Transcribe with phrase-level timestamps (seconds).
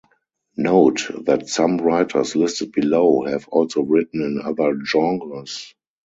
[0.57, 5.75] Note that some writers listed below have also written in other genres.